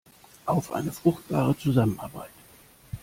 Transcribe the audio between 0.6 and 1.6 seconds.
eine fruchtbare